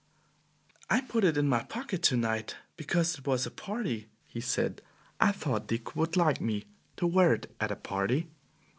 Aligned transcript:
"I 0.89 1.01
put 1.01 1.23
it 1.23 1.37
in 1.37 1.47
my 1.47 1.61
pocket 1.61 2.01
to 2.01 2.17
night 2.17 2.55
because 2.75 3.19
it 3.19 3.27
was 3.27 3.45
a 3.45 3.51
party," 3.51 4.07
he 4.25 4.41
said. 4.41 4.81
"I 5.19 5.31
thought 5.31 5.67
Dick 5.67 5.95
would 5.95 6.17
like 6.17 6.41
me 6.41 6.63
to 6.97 7.05
wear 7.05 7.35
it 7.35 7.55
at 7.59 7.69
a 7.69 7.75
party." 7.75 8.27